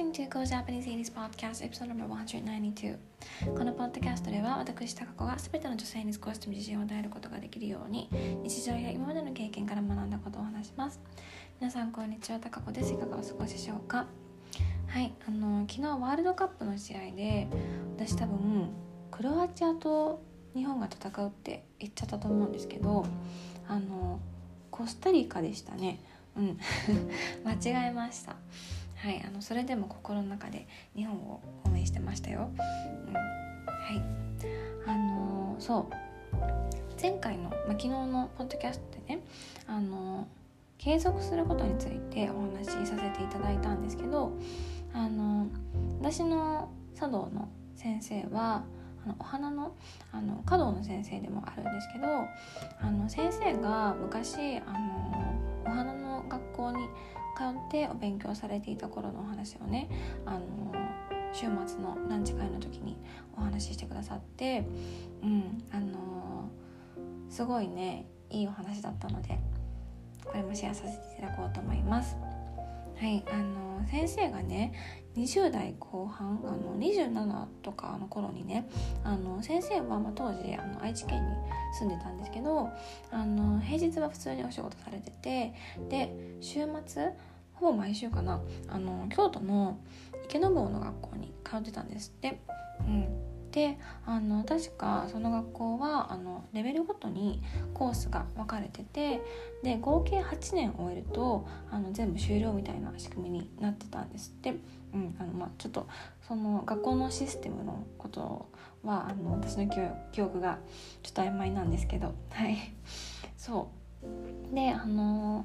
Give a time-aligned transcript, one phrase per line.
[0.00, 2.96] listening to Go Japanese 80s Podcast Episode No.192
[3.54, 8.08] このポッドキャストでは私高子が全ての女性に少しでも自信を与えることができるように
[8.42, 10.98] 日常や今までの経験から学んだことを話します。
[11.60, 12.94] 皆さんこんにちは高子です。
[12.94, 14.06] いかがお過ごしでしょうか？
[14.86, 17.46] はいあの昨日ワールドカップの試合で
[17.98, 18.70] 私多分
[19.10, 20.22] クロアチアと
[20.54, 23.04] 日本が戦うって言っちゃったと思うんですけど
[23.68, 24.18] あの
[24.70, 26.00] コスタリカでしたね。
[26.38, 26.58] うん。
[27.44, 27.52] 間
[27.84, 28.36] 違えました。
[29.02, 31.40] はいあのそれでも心の中で日本を
[31.72, 32.50] 応援してましたよ、
[33.08, 33.20] うん、は
[33.92, 34.02] い。
[34.86, 36.10] あのー、そう。
[37.00, 39.22] 前回の、まあ、昨日のポッドキャストでね
[39.66, 44.32] あのー、継続することについてお話しさせていただいたんですけど
[44.92, 45.48] あのー、
[46.00, 48.64] 私の茶道の先生は
[49.02, 49.74] あのお花の
[50.12, 56.86] あの華道の先生でもあるんですけどあの先生が昔あのお花の学校に
[57.40, 59.88] 通ってお勉強されていた頃のお話をね
[60.26, 60.40] あの
[61.32, 62.98] 週末のランチ会の時に
[63.34, 64.66] お話ししてくださって
[65.22, 66.50] うんあの
[67.30, 69.38] すごいねいいお話だったので
[70.24, 72.16] これもシェアさせていただこうと思います。
[72.98, 74.74] はいあの先生がね
[75.16, 78.68] 20代後半あの27とかの頃にね
[79.02, 81.30] あの先生は、まあ、当時あの愛知県に
[81.78, 82.68] 住んでたんですけど
[83.10, 85.54] あの平日は普通にお仕事されてて
[85.88, 87.10] で週末
[87.60, 88.40] ほぼ毎週かな。
[88.68, 89.78] あの京都の
[90.24, 92.40] 池坊の学校に通ってたんですって。
[92.80, 93.06] うん。
[93.52, 97.42] であの確かその学校はあのレベルごとに
[97.74, 99.20] コースが分かれてて
[99.64, 104.54] で合計8年終えるとあの全部終了みたいな仕組みになってたんですって、
[104.94, 105.16] うん。
[105.18, 105.86] あのまあ、ちょっと
[106.26, 108.48] その学校のシステムのこと
[108.84, 109.68] はあの私の
[110.12, 110.58] 記憶が
[111.02, 112.14] ちょっと曖昧なんですけど。
[112.30, 112.56] はい。
[113.36, 113.68] そ
[114.52, 114.54] う。
[114.54, 115.44] であの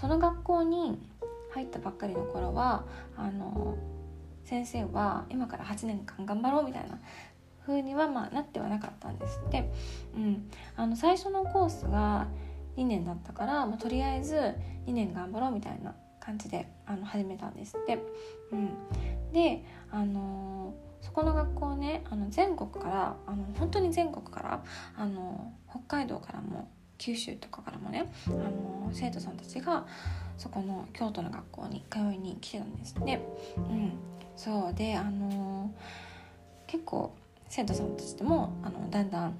[0.00, 0.98] その学校に
[1.50, 2.84] 入ったばっかりの頃は
[3.16, 3.76] あの
[4.44, 6.98] 先生は今から8年間頑張ろうみたいな
[7.66, 9.70] 風にはまあなってはなかったんですって、
[10.16, 12.26] うん、あの最初のコースが
[12.78, 14.36] 2年だったから、まあ、とりあえず
[14.86, 17.98] 2年頑張ろうみたいな感じであの始めたんですって。
[18.52, 18.70] うん、
[19.32, 24.64] で、あのー、そこの学校ねあの全国からあの本当に全国から
[24.96, 29.86] あの北海道からも九州とかからもね、あの生徒さんたちが
[30.36, 33.20] そこの京都の学校に通いに来てたんですって。
[33.56, 33.92] うん、
[34.36, 35.72] そうであの
[36.66, 37.14] 結構
[37.48, 39.34] 生徒さんたちともあのだんだん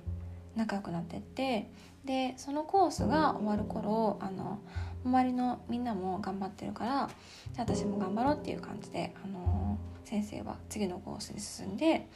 [0.56, 1.70] 仲良くなってって
[2.04, 4.58] でそのコースが終わる頃あの
[5.04, 7.10] 周りのみんなも頑張ってるから
[7.52, 12.08] じゃあ私も頑張ろうっていう感じであの先生は次のコースに進んで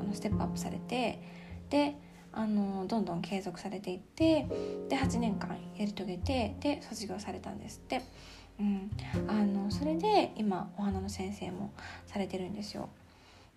[0.00, 1.20] あのステップアップされて
[1.68, 1.96] で
[2.32, 4.46] あのどんどん継続されていって
[4.88, 8.02] で8年間やり遂げてで卒業されたんですって。
[8.60, 8.90] うん、
[9.28, 11.72] あのそれで今お花の先生も
[12.06, 12.90] されてるんですよ。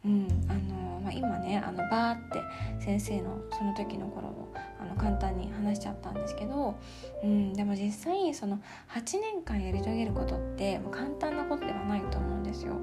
[0.06, 2.40] うんあのまあ、今ねあのバーって
[2.80, 6.76] 先生のその時の頃をあの簡単に話しちゃったんですけど、
[7.24, 8.60] うん、でも実際その
[8.94, 12.74] 8年間やり遂げることって簡単なことではないと思うんですよ。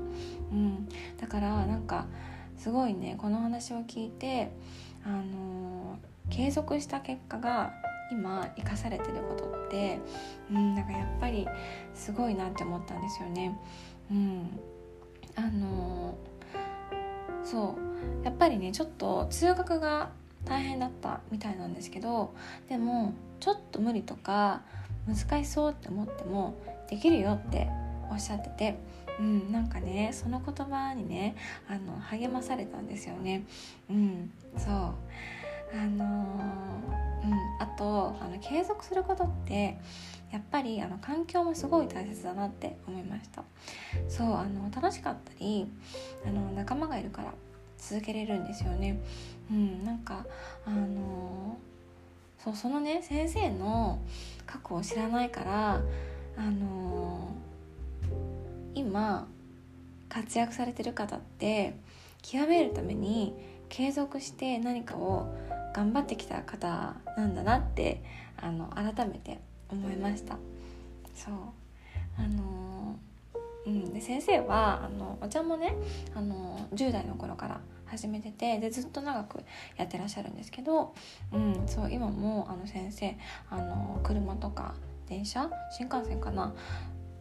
[0.51, 2.07] うん、だからなんか
[2.57, 4.51] すごいねこの話を聞いて、
[5.05, 5.99] あの
[6.31, 7.73] 継続した結果が
[8.11, 9.99] 今生かされてることって、
[10.51, 11.47] うん、なんかやっぱり
[11.95, 13.59] すごいなって思ったんですよね。
[14.11, 14.61] うん、
[15.35, 16.17] あの
[17.45, 17.77] そ
[18.23, 20.11] うやっぱりねちょっと通学が
[20.45, 22.35] 大変だったみたいなんですけど
[22.69, 24.63] でもちょっと無理とか
[25.07, 26.55] 難しそうって思っても
[26.89, 27.69] できるよって
[28.11, 28.77] おっしゃってて、
[29.23, 31.37] うん、なんかねその言葉にね
[31.69, 33.45] あの励まされたんですよね。
[33.89, 34.75] うん、そう。
[35.75, 39.79] あのーうん、あとあの継続することって
[40.31, 43.45] やっぱりあの環境もすごい大切だなって思いました。
[44.09, 45.67] そうあの楽しかったり
[46.27, 47.33] あの仲間がいるから
[47.79, 49.01] 続けれるんですよね。
[49.51, 50.27] うんなんか
[50.67, 51.57] あの
[52.39, 54.01] そうそのね先生の
[54.45, 55.81] 過去を知らないから
[56.37, 57.35] あの
[58.75, 59.29] 今
[60.09, 61.75] 活躍されてる方って
[62.23, 63.35] 極めるために
[63.69, 65.35] 継続して何かを
[65.75, 68.03] 頑張ってきた方なんだなって
[68.37, 69.41] あの改めて
[69.71, 70.37] 思いました。
[71.15, 71.35] そう。
[72.19, 72.99] あの
[73.65, 75.75] うん、で先生はあのお茶もね
[76.15, 79.43] あの10代の頃から始めててでずっと長く
[79.77, 80.95] やってらっしゃるんですけど、
[81.33, 83.17] うん、そう今もあの先生
[83.51, 84.75] あの車とか
[85.09, 85.49] 電車？
[85.71, 86.55] 新幹線かな？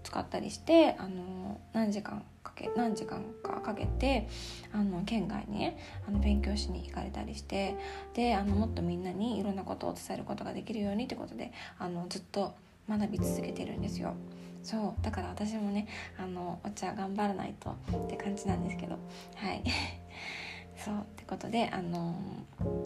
[0.03, 4.27] 使ったりしてあの何時間かけ何時間かかけて
[4.74, 5.77] あの県外に、ね、
[6.07, 7.75] あの勉強しに行かれたりして
[8.13, 12.53] であのもっとみんなにいろんなことを伝えることができるようにってことであのずっと
[12.89, 14.15] 学び続けてるんですよ。
[14.63, 15.88] そうだから私もね
[16.19, 18.98] あのお茶頑張らないとって感じなんですけど
[19.36, 19.63] はい。
[20.77, 22.15] そうってことであの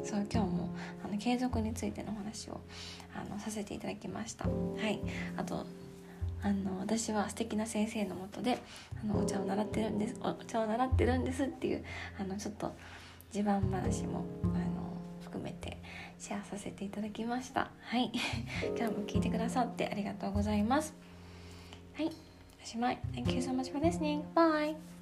[0.04, 0.70] そう今日も
[1.04, 2.60] あの継続についてのお話を
[3.16, 4.48] あのさせていただきました。
[4.48, 4.52] は
[4.90, 5.00] い。
[5.38, 5.66] あと
[6.42, 8.60] あの私は素敵な先生のもとで
[9.02, 11.84] あのお茶を習ってるんですお茶を習ってるんですっていう
[12.20, 12.74] あのちょっと
[13.34, 14.86] 自慢話もあの
[15.22, 15.82] 含めて
[16.20, 17.70] シェアさせていただきました。
[17.82, 18.12] はい。
[18.78, 20.94] 今日も聞いてくださってありがとうございます。
[21.94, 22.12] はい。
[22.62, 24.24] おしまい Thank you so much for listening.
[24.34, 24.95] Bye.